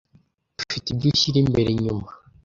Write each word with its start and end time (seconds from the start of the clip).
Ufite 0.61 0.85
ibyo 0.93 1.07
ushyira 1.13 1.37
imbere 1.43 1.69
inyuma. 1.71 2.07